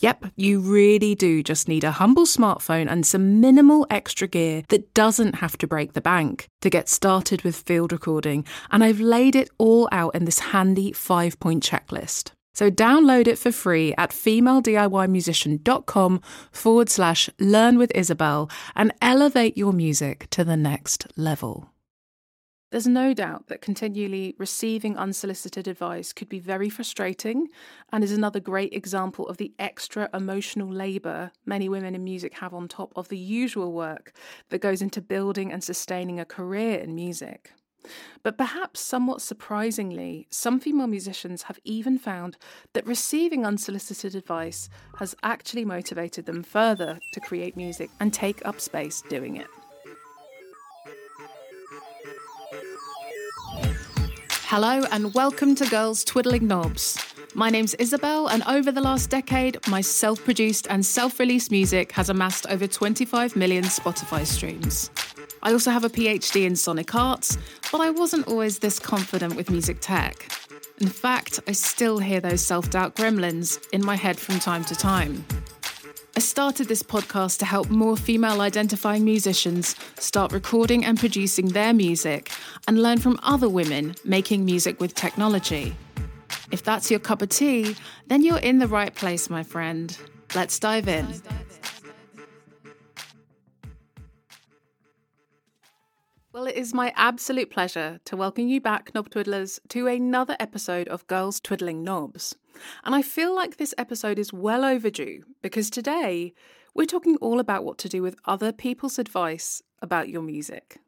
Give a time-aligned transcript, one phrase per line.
[0.00, 4.94] Yep, you really do just need a humble smartphone and some minimal extra gear that
[4.94, 8.46] doesn't have to break the bank to get started with field recording.
[8.70, 12.30] And I've laid it all out in this handy five point checklist.
[12.54, 16.20] So download it for free at femalediymusician.com
[16.50, 21.68] forward slash learn with Isabel and elevate your music to the next level.
[22.70, 27.48] There's no doubt that continually receiving unsolicited advice could be very frustrating
[27.92, 32.54] and is another great example of the extra emotional labour many women in music have
[32.54, 34.12] on top of the usual work
[34.50, 37.50] that goes into building and sustaining a career in music.
[38.22, 42.36] But perhaps somewhat surprisingly, some female musicians have even found
[42.74, 48.60] that receiving unsolicited advice has actually motivated them further to create music and take up
[48.60, 49.48] space doing it.
[54.52, 56.98] Hello, and welcome to Girls Twiddling Knobs.
[57.36, 61.92] My name's Isabel, and over the last decade, my self produced and self released music
[61.92, 64.90] has amassed over 25 million Spotify streams.
[65.44, 67.38] I also have a PhD in sonic arts,
[67.70, 70.26] but I wasn't always this confident with music tech.
[70.80, 74.74] In fact, I still hear those self doubt gremlins in my head from time to
[74.74, 75.24] time.
[76.20, 81.72] I started this podcast to help more female identifying musicians start recording and producing their
[81.72, 82.30] music
[82.68, 85.74] and learn from other women making music with technology.
[86.50, 87.74] If that's your cup of tea,
[88.08, 89.96] then you're in the right place, my friend.
[90.34, 91.06] Let's dive in.
[96.32, 100.86] Well, it is my absolute pleasure to welcome you back, Knob Twiddlers, to another episode
[100.86, 102.36] of Girls Twiddling Knobs.
[102.84, 106.32] And I feel like this episode is well overdue because today
[106.72, 110.78] we're talking all about what to do with other people's advice about your music.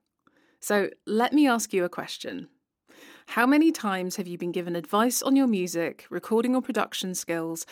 [0.61, 2.47] So let me ask you a question.
[3.27, 7.67] How many times have you been given advice on your music, recording or production skills,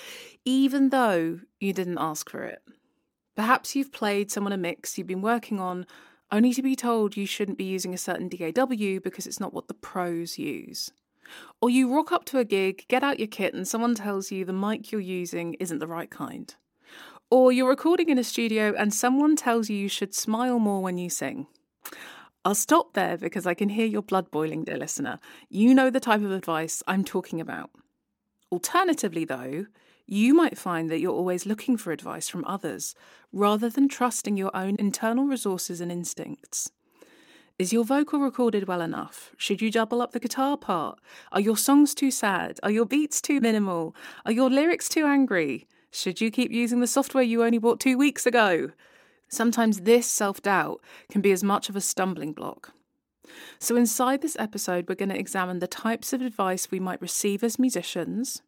[0.44, 2.62] even though you didn't ask for it?
[3.37, 5.87] Perhaps you've played someone a mix you've been working on
[6.32, 9.68] only to be told you shouldn't be using a certain DAW because it's not what
[9.68, 10.91] the pros use.
[11.60, 14.44] Or you rock up to a gig, get out your kit, and someone tells you
[14.44, 16.54] the mic you're using isn't the right kind.
[17.30, 20.98] Or you're recording in a studio and someone tells you you should smile more when
[20.98, 21.46] you sing.
[22.44, 25.20] I'll stop there because I can hear your blood boiling, dear listener.
[25.48, 27.70] You know the type of advice I'm talking about.
[28.50, 29.66] Alternatively, though,
[30.10, 32.97] you might find that you're always looking for advice from others
[33.32, 36.72] rather than trusting your own internal resources and instincts.
[37.60, 39.31] Is your vocal recorded well enough?
[39.37, 40.99] Should you double up the guitar part?
[41.31, 42.59] Are your songs too sad?
[42.65, 43.94] Are your beats too minimal?
[44.26, 45.69] Are your lyrics too angry?
[45.93, 48.72] Should you keep using the software you only bought two weeks ago?
[49.28, 52.72] Sometimes this self doubt can be as much of a stumbling block.
[53.60, 57.44] So, inside this episode, we're going to examine the types of advice we might receive
[57.44, 58.43] as musicians,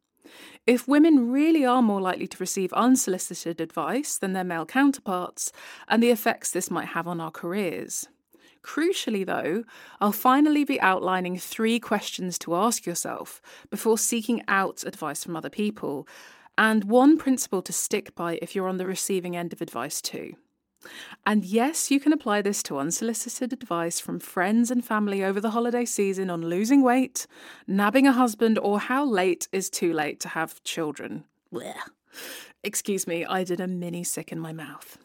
[0.66, 5.52] if women really are more likely to receive unsolicited advice than their male counterparts,
[5.88, 8.08] and the effects this might have on our careers.
[8.62, 9.64] Crucially, though,
[10.00, 15.50] I'll finally be outlining three questions to ask yourself before seeking out advice from other
[15.50, 16.06] people,
[16.56, 20.36] and one principle to stick by if you're on the receiving end of advice too.
[21.24, 25.50] And yes, you can apply this to unsolicited advice from friends and family over the
[25.50, 27.26] holiday season on losing weight,
[27.66, 31.24] nabbing a husband, or how late is too late to have children.
[31.52, 31.74] Blech.
[32.64, 34.98] Excuse me, I did a mini sick in my mouth.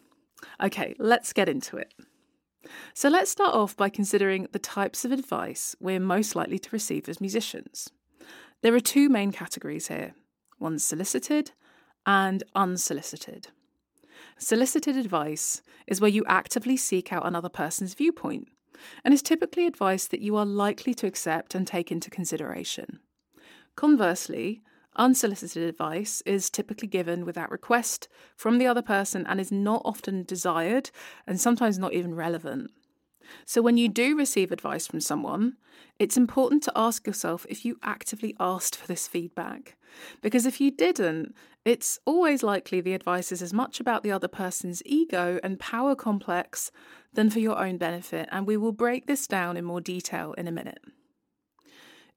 [0.62, 1.94] Okay, let's get into it.
[2.94, 7.08] So let's start off by considering the types of advice we're most likely to receive
[7.08, 7.90] as musicians.
[8.62, 10.14] There are two main categories here
[10.58, 11.52] one solicited
[12.06, 13.50] and unsolicited.
[14.40, 18.48] Solicited advice is where you actively seek out another person's viewpoint,
[19.04, 23.00] and is typically advice that you are likely to accept and take into consideration.
[23.76, 24.62] Conversely,
[24.96, 30.24] unsolicited advice is typically given without request from the other person and is not often
[30.24, 30.92] desired
[31.26, 32.72] and sometimes not even relevant.
[33.46, 35.58] So, when you do receive advice from someone,
[36.00, 39.78] it's important to ask yourself if you actively asked for this feedback.
[40.22, 41.34] Because if you didn't,
[41.66, 45.96] it's always likely the advice is as much about the other person's ego and power
[45.96, 46.72] complex
[47.14, 50.48] than for your own benefit, and we will break this down in more detail in
[50.48, 50.80] a minute.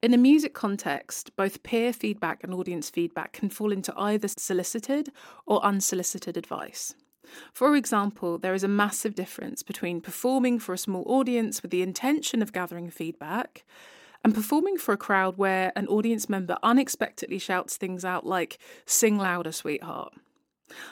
[0.03, 5.11] In a music context, both peer feedback and audience feedback can fall into either solicited
[5.47, 6.95] or unsolicited advice.
[7.52, 11.82] For example, there is a massive difference between performing for a small audience with the
[11.82, 13.64] intention of gathering feedback
[14.25, 19.19] and performing for a crowd where an audience member unexpectedly shouts things out like, Sing
[19.19, 20.14] louder, sweetheart.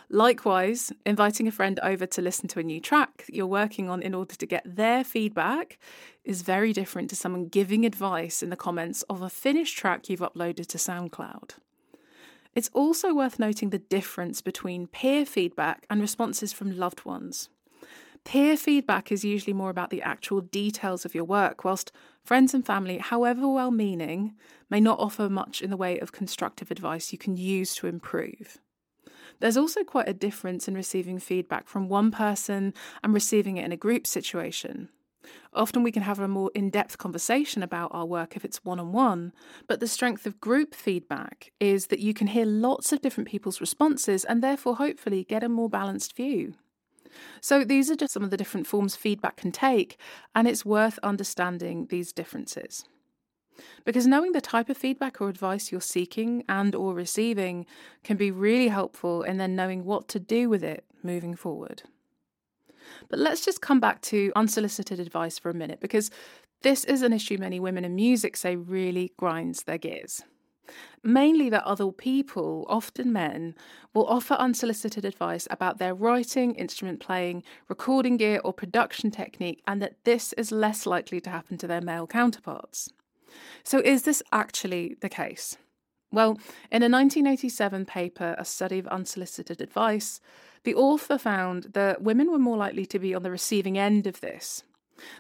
[0.09, 4.03] Likewise, inviting a friend over to listen to a new track that you're working on
[4.03, 5.79] in order to get their feedback
[6.25, 10.21] is very different to someone giving advice in the comments of a finished track you've
[10.21, 11.55] uploaded to SoundCloud.
[12.59, 17.51] It's also worth noting the difference between peer feedback and responses from loved ones.
[18.25, 21.93] Peer feedback is usually more about the actual details of your work, whilst
[22.25, 24.35] friends and family, however well meaning,
[24.69, 28.59] may not offer much in the way of constructive advice you can use to improve.
[29.39, 32.75] There's also quite a difference in receiving feedback from one person
[33.05, 34.89] and receiving it in a group situation.
[35.53, 38.79] Often we can have a more in depth conversation about our work if it's one
[38.79, 39.33] on one,
[39.67, 43.61] but the strength of group feedback is that you can hear lots of different people's
[43.61, 46.55] responses and therefore hopefully get a more balanced view.
[47.41, 49.99] So, these are just some of the different forms feedback can take,
[50.35, 52.85] and it's worth understanding these differences.
[53.85, 57.67] Because knowing the type of feedback or advice you're seeking and or receiving
[58.05, 61.83] can be really helpful in then knowing what to do with it moving forward.
[63.09, 66.11] But let's just come back to unsolicited advice for a minute because
[66.63, 70.23] this is an issue many women in music say really grinds their gears.
[71.03, 73.55] Mainly that other people, often men,
[73.95, 79.81] will offer unsolicited advice about their writing, instrument playing, recording gear, or production technique, and
[79.81, 82.91] that this is less likely to happen to their male counterparts.
[83.63, 85.57] So, is this actually the case?
[86.11, 86.39] Well,
[86.71, 90.21] in a 1987 paper, A Study of Unsolicited Advice,
[90.65, 94.21] the author found that women were more likely to be on the receiving end of
[94.21, 94.63] this.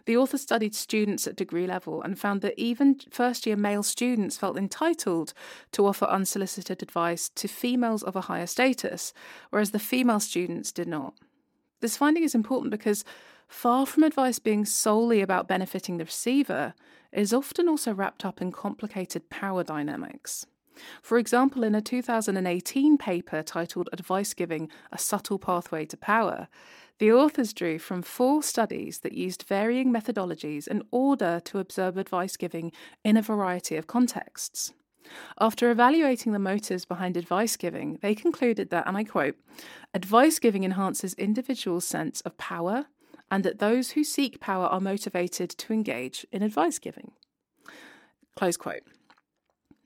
[0.06, 4.37] The author studied students at degree level and found that even first year male students
[4.37, 5.32] felt entitled
[5.73, 9.12] to offer unsolicited advice to females of a higher status,
[9.50, 11.14] whereas the female students did not.
[11.81, 13.05] This finding is important because
[13.46, 16.75] far from advice being solely about benefiting the receiver,
[17.12, 20.44] it is often also wrapped up in complicated power dynamics.
[21.02, 26.48] For example, in a 2018 paper titled Advice Giving A Subtle Pathway to Power,
[26.98, 32.36] the authors drew from four studies that used varying methodologies in order to observe advice
[32.36, 32.72] giving
[33.04, 34.72] in a variety of contexts.
[35.40, 39.36] After evaluating the motives behind advice giving, they concluded that, and I quote,
[39.94, 42.86] advice giving enhances individuals' sense of power,
[43.30, 47.12] and that those who seek power are motivated to engage in advice giving.
[48.36, 48.82] Close quote.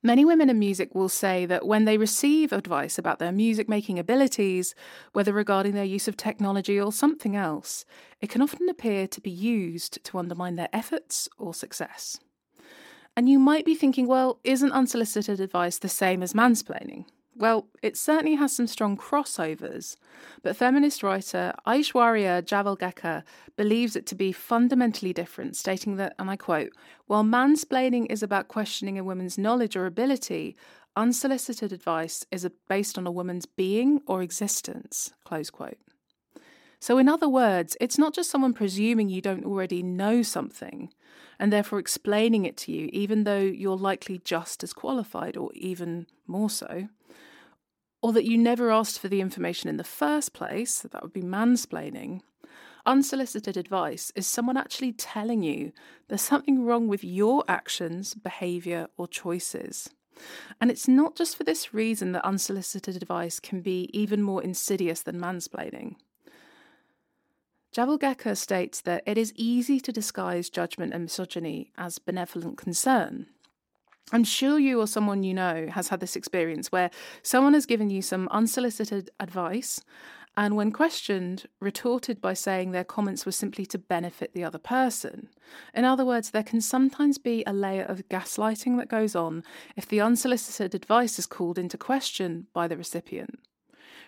[0.04, 4.00] Many women in music will say that when they receive advice about their music making
[4.00, 4.74] abilities,
[5.12, 7.84] whether regarding their use of technology or something else,
[8.20, 12.18] it can often appear to be used to undermine their efforts or success.
[13.16, 17.04] And you might be thinking, well, isn't unsolicited advice the same as mansplaining?
[17.34, 19.96] Well, it certainly has some strong crossovers,
[20.42, 23.22] but feminist writer Aishwarya Javalgekar
[23.56, 26.72] believes it to be fundamentally different, stating that, and I quote,
[27.06, 30.56] while mansplaining is about questioning a woman's knowledge or ability,
[30.94, 35.78] unsolicited advice is based on a woman's being or existence, close quote.
[36.80, 40.92] So, in other words, it's not just someone presuming you don't already know something
[41.38, 46.06] and therefore explaining it to you, even though you're likely just as qualified or even
[46.26, 46.88] more so
[48.02, 51.22] or that you never asked for the information in the first place, that would be
[51.22, 52.20] mansplaining.
[52.84, 55.72] Unsolicited advice is someone actually telling you
[56.08, 59.88] there's something wrong with your actions, behaviour, or choices.
[60.60, 65.00] And it's not just for this reason that unsolicited advice can be even more insidious
[65.02, 65.94] than mansplaining.
[67.74, 73.26] Javalgekar states that it is easy to disguise judgment and misogyny as benevolent concern,
[74.10, 76.90] I'm sure you or someone you know has had this experience where
[77.22, 79.80] someone has given you some unsolicited advice
[80.36, 85.28] and, when questioned, retorted by saying their comments were simply to benefit the other person.
[85.74, 89.44] In other words, there can sometimes be a layer of gaslighting that goes on
[89.76, 93.38] if the unsolicited advice is called into question by the recipient.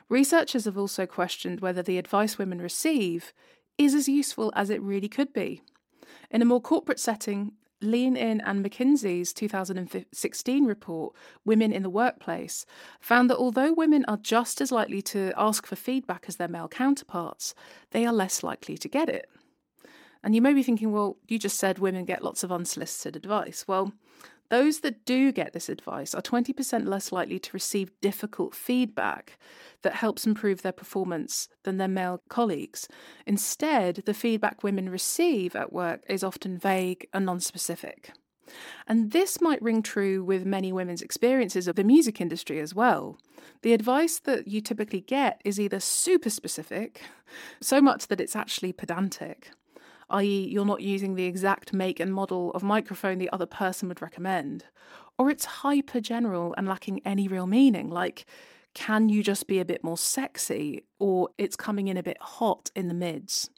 [0.09, 3.35] Researchers have also questioned whether the advice women receive
[3.77, 5.63] is as useful as it really could be.
[6.31, 7.53] In a more corporate setting,
[7.85, 11.15] Lean In and McKinsey's 2016 report,
[11.45, 12.67] Women in the Workplace,
[13.01, 16.69] found that although women are just as likely to ask for feedback as their male
[16.69, 17.55] counterparts,
[17.91, 19.29] they are less likely to get it.
[20.23, 23.67] And you may be thinking, well, you just said women get lots of unsolicited advice.
[23.69, 23.93] Well,
[24.55, 29.37] those that do get this advice are 20% less likely to receive difficult feedback
[29.83, 32.87] that helps improve their performance than their male colleagues.
[33.27, 38.13] Instead, the feedback women receive at work is often vague and non-specific.
[38.87, 43.19] And this might ring true with many women's experiences of the music industry as well.
[43.63, 47.01] The advice that you typically get is either super specific,
[47.61, 49.51] so much that it's actually pedantic,
[50.11, 54.03] i.e., you're not using the exact make and model of microphone the other person would
[54.03, 54.65] recommend,
[55.19, 58.27] or it's hyper general and lacking any real meaning, like,
[58.75, 62.71] can you just be a bit more sexy, or it's coming in a bit hot
[62.75, 63.49] in the mids.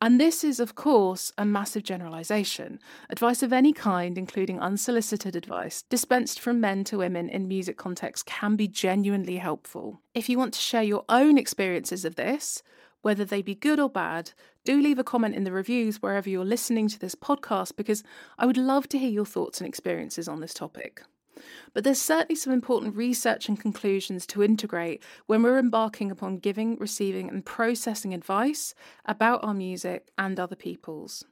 [0.00, 2.78] And this is, of course, a massive generalization.
[3.10, 8.22] Advice of any kind, including unsolicited advice, dispensed from men to women in music contexts,
[8.22, 10.00] can be genuinely helpful.
[10.14, 12.62] If you want to share your own experiences of this,
[13.02, 14.32] whether they be good or bad,
[14.68, 18.04] do leave a comment in the reviews wherever you're listening to this podcast because
[18.38, 21.00] I would love to hear your thoughts and experiences on this topic.
[21.72, 26.76] But there's certainly some important research and conclusions to integrate when we're embarking upon giving,
[26.76, 28.74] receiving, and processing advice
[29.06, 31.24] about our music and other people's.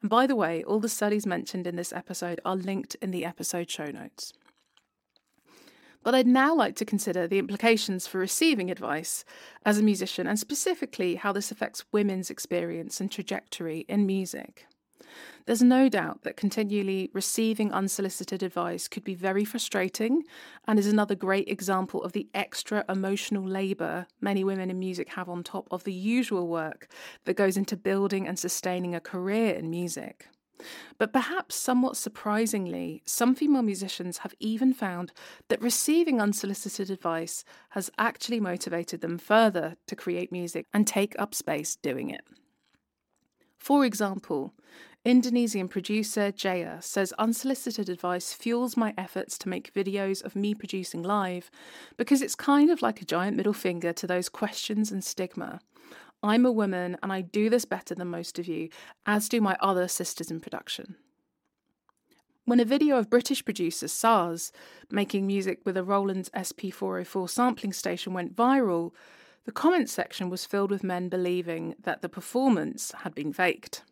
[0.00, 3.24] And by the way, all the studies mentioned in this episode are linked in the
[3.24, 4.32] episode show notes.
[6.02, 9.24] But I'd now like to consider the implications for receiving advice
[9.66, 14.66] as a musician and specifically how this affects women's experience and trajectory in music.
[15.46, 20.22] There's no doubt that continually receiving unsolicited advice could be very frustrating
[20.66, 25.28] and is another great example of the extra emotional labour many women in music have
[25.28, 26.88] on top of the usual work
[27.24, 30.28] that goes into building and sustaining a career in music.
[30.98, 35.12] But perhaps somewhat surprisingly, some female musicians have even found
[35.48, 41.34] that receiving unsolicited advice has actually motivated them further to create music and take up
[41.34, 42.22] space doing it.
[43.58, 44.54] For example,
[45.04, 51.02] Indonesian producer Jaya says unsolicited advice fuels my efforts to make videos of me producing
[51.02, 51.50] live
[51.96, 55.60] because it's kind of like a giant middle finger to those questions and stigma.
[56.22, 58.68] I'm a woman and I do this better than most of you,
[59.06, 60.96] as do my other sisters in production.
[62.44, 64.50] When a video of British producer Saz
[64.90, 68.92] making music with a Roland SP404 sampling station went viral,
[69.44, 73.82] the comments section was filled with men believing that the performance had been faked.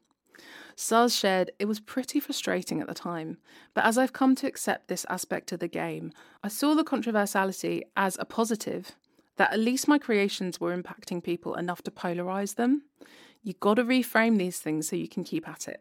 [0.76, 3.38] Saz shared, It was pretty frustrating at the time,
[3.74, 7.82] but as I've come to accept this aspect of the game, I saw the controversiality
[7.96, 8.92] as a positive
[9.38, 12.82] that at least my creations were impacting people enough to polarize them.
[13.42, 15.80] You've got to reframe these things so you can keep at it.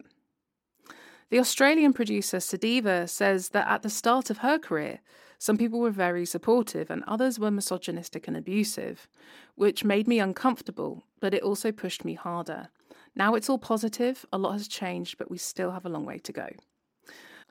[1.30, 5.00] The Australian producer Sadiva says that at the start of her career,
[5.40, 9.08] some people were very supportive and others were misogynistic and abusive,
[9.56, 12.70] which made me uncomfortable, but it also pushed me harder.
[13.16, 16.20] Now it's all positive, a lot has changed, but we still have a long way
[16.20, 16.48] to go.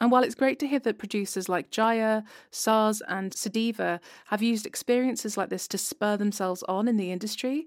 [0.00, 2.22] And while it's great to hear that producers like Jaya,
[2.52, 7.66] Saz, and Sadiva have used experiences like this to spur themselves on in the industry,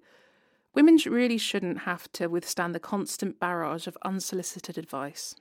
[0.75, 5.35] women really shouldn't have to withstand the constant barrage of unsolicited advice.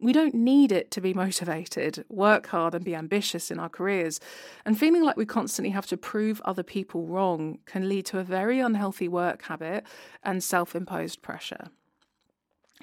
[0.00, 4.18] We don't need it to be motivated, work hard, and be ambitious in our careers.
[4.64, 8.24] And feeling like we constantly have to prove other people wrong can lead to a
[8.24, 9.84] very unhealthy work habit
[10.24, 11.68] and self imposed pressure.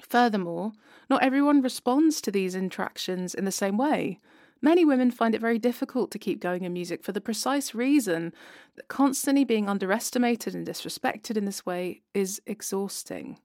[0.08, 0.72] Furthermore,
[1.08, 4.18] not everyone responds to these interactions in the same way.
[4.62, 8.32] Many women find it very difficult to keep going in music for the precise reason
[8.76, 13.38] that constantly being underestimated and disrespected in this way is exhausting.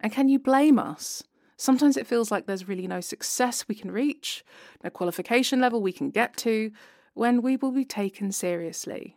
[0.00, 1.22] And can you blame us?
[1.56, 4.44] Sometimes it feels like there's really no success we can reach,
[4.82, 6.72] no qualification level we can get to,
[7.14, 9.16] when we will be taken seriously.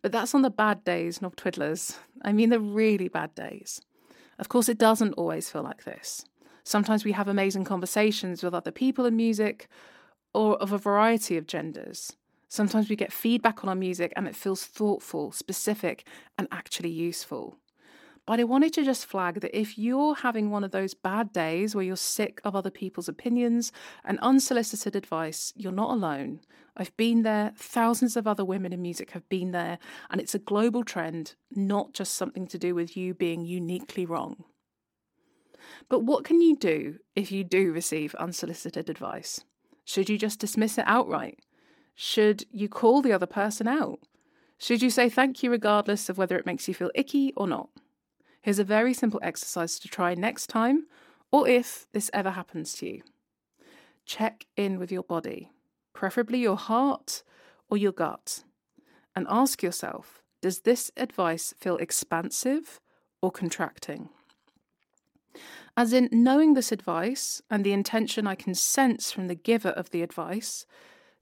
[0.00, 1.98] But that's on the bad days, knob twiddlers.
[2.22, 3.82] I mean the really bad days.
[4.38, 6.24] Of course, it doesn't always feel like this.
[6.64, 9.68] Sometimes we have amazing conversations with other people in music
[10.34, 12.16] or of a variety of genders.
[12.48, 16.06] Sometimes we get feedback on our music and it feels thoughtful, specific,
[16.38, 17.56] and actually useful.
[18.28, 21.74] But I wanted to just flag that if you're having one of those bad days
[21.74, 23.72] where you're sick of other people's opinions
[24.04, 26.40] and unsolicited advice, you're not alone.
[26.76, 29.78] I've been there, thousands of other women in music have been there,
[30.10, 34.44] and it's a global trend, not just something to do with you being uniquely wrong.
[35.88, 39.40] But what can you do if you do receive unsolicited advice?
[39.86, 41.38] Should you just dismiss it outright?
[41.94, 44.00] Should you call the other person out?
[44.58, 47.70] Should you say thank you regardless of whether it makes you feel icky or not?
[48.48, 50.86] Here's a very simple exercise to try next time,
[51.30, 53.02] or if this ever happens to you.
[54.06, 55.50] Check in with your body,
[55.92, 57.24] preferably your heart
[57.68, 58.44] or your gut,
[59.14, 62.80] and ask yourself Does this advice feel expansive
[63.20, 64.08] or contracting?
[65.76, 69.90] As in, knowing this advice and the intention I can sense from the giver of
[69.90, 70.64] the advice,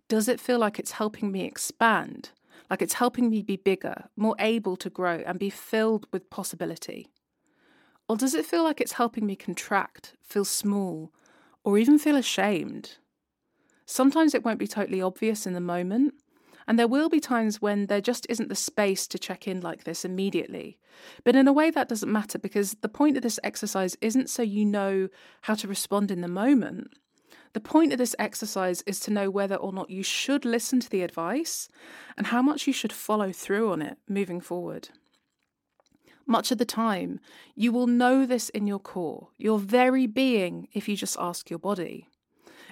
[0.06, 2.30] does it feel like it's helping me expand?
[2.70, 7.08] Like it's helping me be bigger, more able to grow, and be filled with possibility?
[8.08, 11.12] Or does it feel like it's helping me contract, feel small,
[11.64, 12.98] or even feel ashamed?
[13.84, 16.14] Sometimes it won't be totally obvious in the moment,
[16.68, 19.84] and there will be times when there just isn't the space to check in like
[19.84, 20.78] this immediately.
[21.24, 24.42] But in a way, that doesn't matter because the point of this exercise isn't so
[24.42, 25.08] you know
[25.42, 26.92] how to respond in the moment.
[27.52, 30.90] The point of this exercise is to know whether or not you should listen to
[30.90, 31.68] the advice
[32.16, 34.90] and how much you should follow through on it moving forward.
[36.26, 37.20] Much of the time,
[37.54, 41.58] you will know this in your core, your very being, if you just ask your
[41.58, 42.08] body.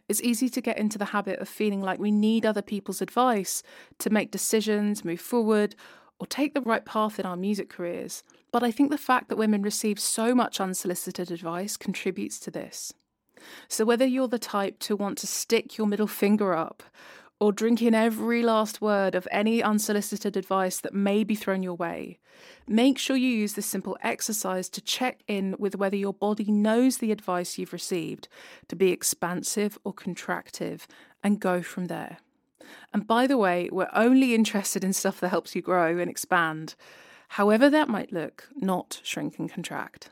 [0.08, 3.62] It's easy to get into the habit of feeling like we need other people's advice
[4.00, 5.76] to make decisions, move forward,
[6.18, 8.22] or take the right path in our music careers.
[8.52, 12.92] But I think the fact that women receive so much unsolicited advice contributes to this.
[13.68, 16.82] So, whether you're the type to want to stick your middle finger up
[17.44, 21.74] or drink in every last word of any unsolicited advice that may be thrown your
[21.74, 22.18] way.
[22.66, 26.96] Make sure you use this simple exercise to check in with whether your body knows
[26.96, 28.28] the advice you've received
[28.68, 30.86] to be expansive or contractive
[31.22, 32.16] and go from there.
[32.94, 36.74] And by the way, we're only interested in stuff that helps you grow and expand,
[37.28, 40.08] however that might look, not shrink and contract.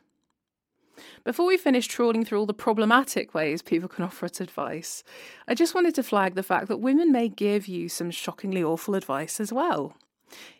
[1.24, 5.04] Before we finish trawling through all the problematic ways people can offer us advice,
[5.46, 8.94] I just wanted to flag the fact that women may give you some shockingly awful
[8.94, 9.96] advice as well.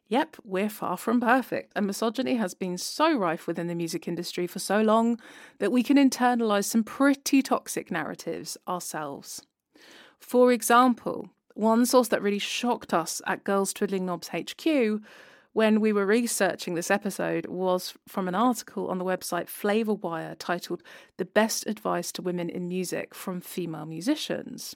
[0.09, 4.47] Yep, we're far from perfect, and misogyny has been so rife within the music industry
[4.47, 5.19] for so long
[5.59, 9.43] that we can internalize some pretty toxic narratives ourselves.
[10.21, 15.01] For example, one source that really shocked us at Girls Twiddling Knobs HQ
[15.53, 20.83] when we were researching this episode was from an article on the website Flavorwire titled
[21.19, 24.75] The Best Advice to Women in Music from Female Musicians.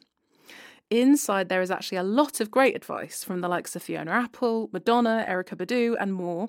[0.91, 4.69] Inside, there is actually a lot of great advice from the likes of Fiona Apple,
[4.73, 6.49] Madonna, Erykah Badu, and more.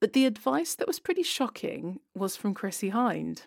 [0.00, 3.42] But the advice that was pretty shocking was from Chrissie Hynde.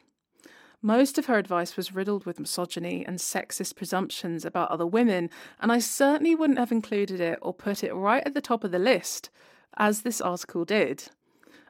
[0.82, 5.72] Most of her advice was riddled with misogyny and sexist presumptions about other women, and
[5.72, 8.78] I certainly wouldn't have included it or put it right at the top of the
[8.78, 9.32] list
[9.76, 11.10] as this article did.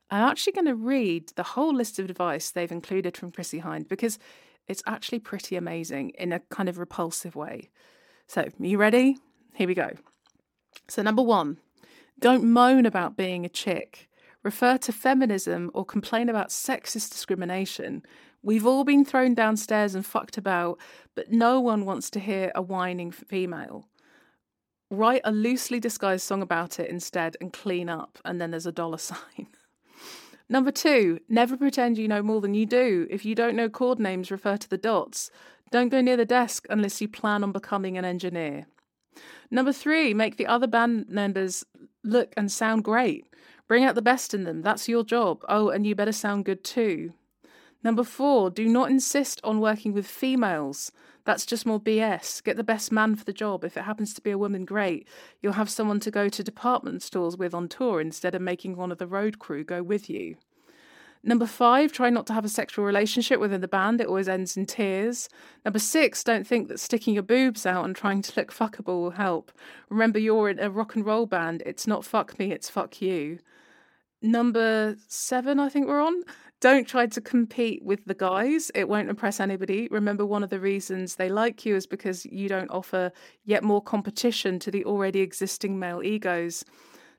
[0.09, 3.89] I'm actually going to read the whole list of advice they've included from Chrissie Hynde
[3.89, 4.17] because
[4.67, 7.69] it's actually pretty amazing in a kind of repulsive way.
[8.27, 9.17] So, you ready?
[9.53, 9.91] Here we go.
[10.87, 11.57] So, number one,
[12.19, 14.09] don't moan about being a chick.
[14.43, 18.03] Refer to feminism or complain about sexist discrimination.
[18.41, 20.79] We've all been thrown downstairs and fucked about,
[21.15, 23.87] but no one wants to hear a whining female
[24.89, 28.71] write a loosely disguised song about it instead and clean up, and then there's a
[28.71, 29.47] dollar sign.
[30.49, 33.05] Number two, never pretend you know more than you do.
[33.09, 35.29] If you don't know chord names, refer to the dots.
[35.71, 38.67] Don't go near the desk unless you plan on becoming an engineer.
[39.51, 41.65] Number three, make the other band members
[42.03, 43.27] look and sound great.
[43.67, 44.61] Bring out the best in them.
[44.61, 45.43] That's your job.
[45.49, 47.13] Oh, and you better sound good too.
[47.83, 50.91] Number four, do not insist on working with females.
[51.27, 52.41] That's just more BS.
[52.41, 53.65] Get the best man for the job.
[53.65, 55.05] If it happens to be a woman, great.
[55.41, 58.93] You'll have someone to go to department stores with on tour instead of making one
[58.93, 60.37] of the road crew go with you.
[61.23, 63.99] Number five, try not to have a sexual relationship within the band.
[63.99, 65.27] It always ends in tears.
[65.65, 69.11] Number six, don't think that sticking your boobs out and trying to look fuckable will
[69.11, 69.51] help.
[69.89, 71.61] Remember, you're in a rock and roll band.
[71.65, 73.39] It's not fuck me, it's fuck you.
[74.21, 76.23] Number seven, I think we're on.
[76.59, 78.71] Don't try to compete with the guys.
[78.73, 79.87] It won't impress anybody.
[79.91, 83.11] Remember, one of the reasons they like you is because you don't offer
[83.45, 86.65] yet more competition to the already existing male egos.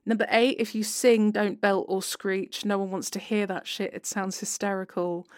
[0.04, 2.64] Number eight, if you sing, don't belt or screech.
[2.64, 3.94] No one wants to hear that shit.
[3.94, 5.28] It sounds hysterical.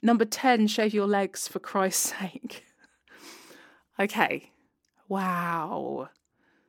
[0.00, 2.64] Number 10, shave your legs for Christ's sake.
[4.00, 4.52] okay.
[5.08, 6.08] Wow.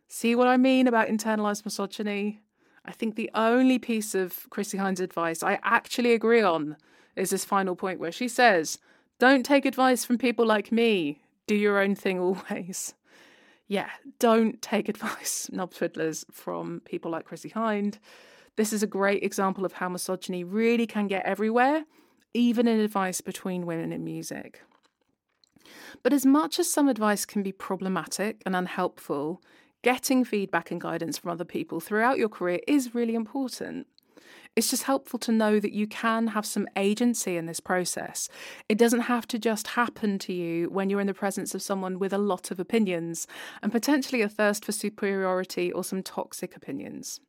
[0.10, 2.42] See what I mean about internalized misogyny?
[2.86, 6.76] I think the only piece of Chrissie Hynde's advice I actually agree on
[7.16, 8.80] is this final point where she says,
[9.20, 11.22] Don't take advice from people like me.
[11.48, 12.94] Do your own thing always.
[13.68, 17.98] Yeah, don't take advice, knob twiddlers, from people like Chrissie Hynde.
[18.56, 21.86] This is a great example of how misogyny really can get everywhere,
[22.34, 24.62] even in advice between women in music.
[26.04, 29.42] But as much as some advice can be problematic and unhelpful,
[29.84, 33.88] getting feedback and guidance from other people throughout your career is really important.
[34.56, 38.30] It's just helpful to know that you can have some agency in this process.
[38.70, 41.98] It doesn't have to just happen to you when you're in the presence of someone
[41.98, 43.28] with a lot of opinions
[43.62, 47.20] and potentially a thirst for superiority or some toxic opinions.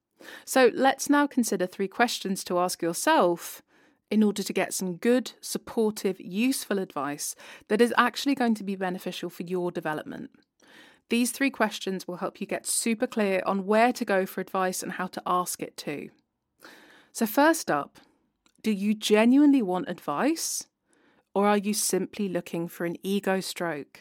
[0.44, 3.62] So let's now consider three questions to ask yourself
[4.10, 7.34] in order to get some good, supportive, useful advice
[7.68, 10.30] that is actually going to be beneficial for your development.
[11.10, 14.82] These three questions will help you get super clear on where to go for advice
[14.82, 16.10] and how to ask it too.
[17.12, 17.98] So, first up,
[18.62, 20.66] do you genuinely want advice?
[21.34, 24.00] Or are you simply looking for an ego stroke?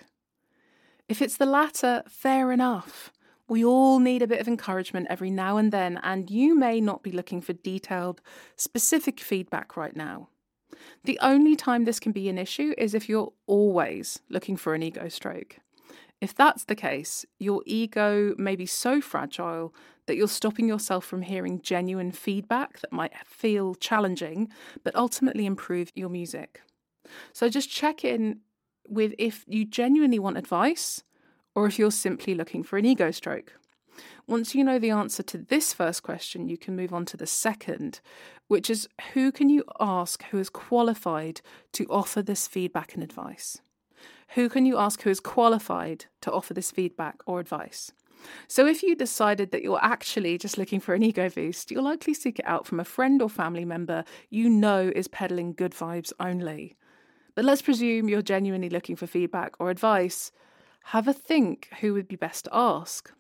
[1.10, 3.12] If it's the latter, fair enough.
[3.48, 7.04] We all need a bit of encouragement every now and then, and you may not
[7.04, 8.22] be looking for detailed,
[8.56, 10.30] specific feedback right now.
[11.04, 14.84] The only time this can be an issue is if you're always looking for an
[14.84, 15.58] ego stroke.
[16.22, 19.74] If that's the case, your ego may be so fragile
[20.06, 24.50] that you're stopping yourself from hearing genuine feedback that might feel challenging,
[24.84, 26.62] but ultimately improve your music.
[27.34, 28.40] So just check in
[28.88, 31.04] with if you genuinely want advice
[31.56, 33.54] or if you're simply looking for an ego stroke.
[34.28, 37.28] Once you know the answer to this first question, you can move on to the
[37.28, 38.00] second,
[38.48, 41.42] which is who can you ask who is qualified
[41.74, 43.60] to offer this feedback and advice?
[44.30, 47.92] Who can you ask who is qualified to offer this feedback or advice?
[48.48, 52.14] So, if you decided that you're actually just looking for an ego boost, you'll likely
[52.14, 56.14] seek it out from a friend or family member you know is peddling good vibes
[56.20, 56.76] only.
[57.36, 60.32] But let's presume you're genuinely looking for feedback or advice.
[60.88, 63.12] Have a think who would be best to ask.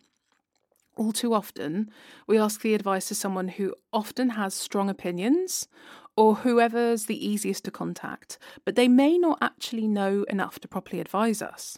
[0.95, 1.89] All too often,
[2.27, 5.67] we ask the advice of someone who often has strong opinions
[6.15, 10.99] or whoever's the easiest to contact, but they may not actually know enough to properly
[10.99, 11.77] advise us.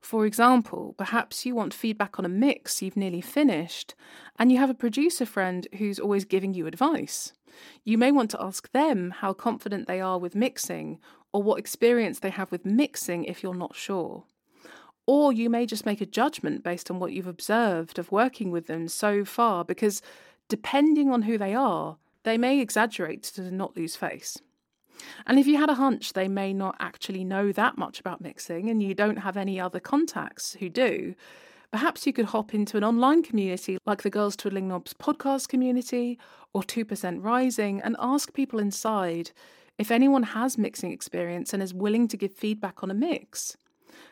[0.00, 3.94] For example, perhaps you want feedback on a mix you've nearly finished,
[4.38, 7.34] and you have a producer friend who's always giving you advice.
[7.84, 10.98] You may want to ask them how confident they are with mixing,
[11.32, 14.24] or what experience they have with mixing if you're not sure.
[15.06, 18.66] Or you may just make a judgment based on what you've observed of working with
[18.66, 20.00] them so far, because
[20.48, 24.38] depending on who they are, they may exaggerate to not lose face.
[25.26, 28.68] And if you had a hunch they may not actually know that much about mixing
[28.68, 31.14] and you don't have any other contacts who do,
[31.70, 36.18] perhaps you could hop into an online community like the Girls Twiddling Knobs podcast community
[36.52, 39.30] or 2% Rising and ask people inside
[39.78, 43.56] if anyone has mixing experience and is willing to give feedback on a mix.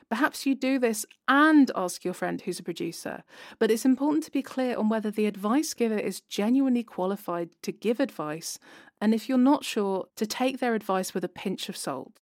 [0.08, 3.24] Perhaps you do this and ask your friend who's a producer,
[3.58, 7.72] but it's important to be clear on whether the advice giver is genuinely qualified to
[7.72, 8.58] give advice,
[9.00, 12.20] and if you're not sure, to take their advice with a pinch of salt.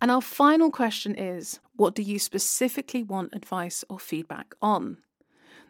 [0.00, 4.98] And our final question is what do you specifically want advice or feedback on?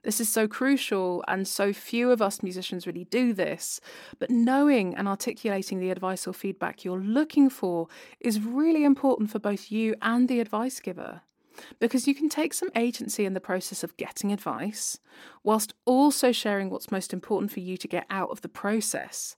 [0.03, 3.81] This is so crucial, and so few of us musicians really do this.
[4.18, 9.38] But knowing and articulating the advice or feedback you're looking for is really important for
[9.38, 11.20] both you and the advice giver.
[11.78, 14.98] Because you can take some agency in the process of getting advice,
[15.42, 19.36] whilst also sharing what's most important for you to get out of the process.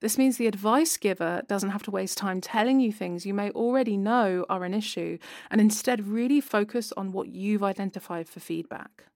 [0.00, 3.50] This means the advice giver doesn't have to waste time telling you things you may
[3.50, 5.18] already know are an issue,
[5.50, 9.06] and instead really focus on what you've identified for feedback.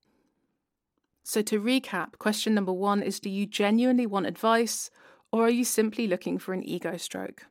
[1.22, 4.90] So, to recap, question number one is Do you genuinely want advice,
[5.30, 7.44] or are you simply looking for an ego stroke?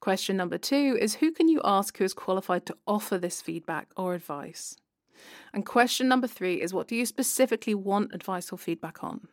[0.00, 3.88] Question number two is Who can you ask who is qualified to offer this feedback
[3.96, 4.76] or advice?
[5.52, 9.28] And question number three is What do you specifically want advice or feedback on?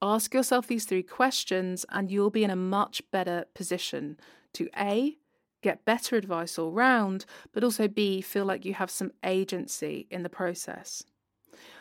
[0.00, 4.18] Ask yourself these three questions, and you'll be in a much better position
[4.52, 5.16] to A,
[5.62, 10.22] get better advice all round, but also B, feel like you have some agency in
[10.22, 11.02] the process.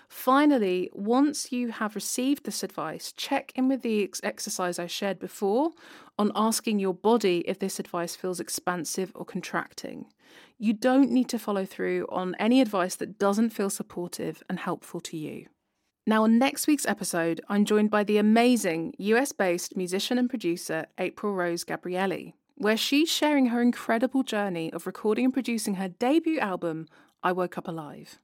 [0.09, 5.19] Finally, once you have received this advice, check in with the ex- exercise I shared
[5.19, 5.71] before
[6.17, 10.05] on asking your body if this advice feels expansive or contracting.
[10.57, 15.01] You don't need to follow through on any advice that doesn't feel supportive and helpful
[15.01, 15.47] to you.
[16.05, 20.85] Now, on next week's episode, I'm joined by the amazing US based musician and producer
[20.97, 26.39] April Rose Gabrielli, where she's sharing her incredible journey of recording and producing her debut
[26.39, 26.87] album,
[27.23, 28.19] I Woke Up Alive.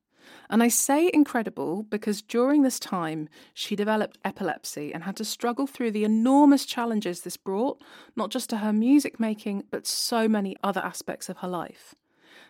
[0.50, 5.68] And I say incredible because during this time, she developed epilepsy and had to struggle
[5.68, 7.82] through the enormous challenges this brought,
[8.16, 11.96] not just to her music making, but so many other aspects of her life.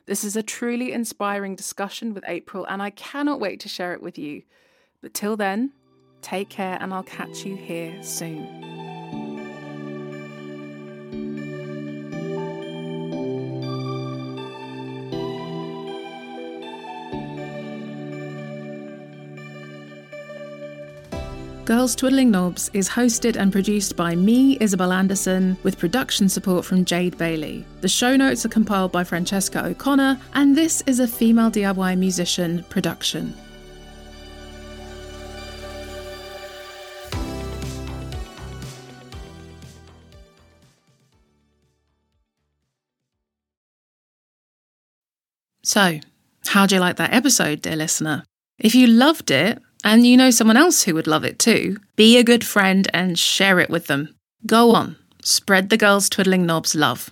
[0.06, 4.02] This is a truly inspiring discussion with April, and I cannot wait to share it
[4.02, 4.44] with you.
[5.02, 5.72] But till then,
[6.22, 9.09] take care, and I'll catch you here soon.
[21.70, 26.84] Girls Twiddling Knobs is hosted and produced by me, Isabel Anderson, with production support from
[26.84, 27.64] Jade Bailey.
[27.82, 32.66] The show notes are compiled by Francesca O'Connor, and this is a female DIY musician
[32.70, 33.36] production.
[45.62, 46.00] So,
[46.48, 48.24] how do you like that episode, dear listener?
[48.58, 52.18] If you loved it, and you know someone else who would love it too, be
[52.18, 54.16] a good friend and share it with them.
[54.46, 57.10] Go on, spread the girls twiddling knobs love.